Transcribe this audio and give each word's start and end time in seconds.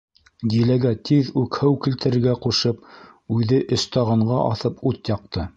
Диләгә 0.53 0.93
тиҙ 1.09 1.29
үк 1.41 1.59
һыу 1.65 1.77
килтерергә 1.83 2.35
ҡушып, 2.47 2.81
үҙе 3.39 3.63
өстағанға 3.79 4.43
аҫып 4.49 4.87
ут 4.93 5.17
яҡты. 5.17 5.49